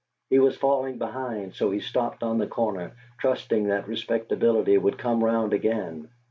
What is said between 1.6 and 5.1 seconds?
he stopped on the corner, trusting that Respectability would